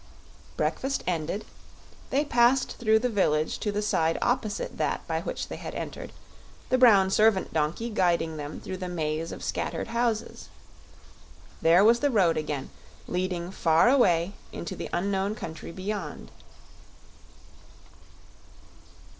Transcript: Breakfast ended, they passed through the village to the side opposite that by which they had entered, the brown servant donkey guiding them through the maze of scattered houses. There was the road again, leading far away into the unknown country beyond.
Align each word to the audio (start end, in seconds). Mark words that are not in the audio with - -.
Breakfast 0.57 1.03
ended, 1.05 1.45
they 2.09 2.25
passed 2.25 2.77
through 2.79 2.97
the 2.97 3.07
village 3.07 3.59
to 3.59 3.71
the 3.71 3.83
side 3.83 4.17
opposite 4.19 4.79
that 4.79 5.05
by 5.05 5.21
which 5.21 5.47
they 5.47 5.57
had 5.57 5.75
entered, 5.75 6.11
the 6.69 6.79
brown 6.79 7.11
servant 7.11 7.53
donkey 7.53 7.87
guiding 7.91 8.35
them 8.35 8.59
through 8.59 8.77
the 8.77 8.87
maze 8.87 9.31
of 9.31 9.43
scattered 9.43 9.89
houses. 9.89 10.49
There 11.61 11.83
was 11.83 11.99
the 11.99 12.09
road 12.09 12.35
again, 12.35 12.71
leading 13.07 13.51
far 13.51 13.89
away 13.89 14.33
into 14.51 14.75
the 14.75 14.89
unknown 14.91 15.35
country 15.35 15.71
beyond. 15.71 16.31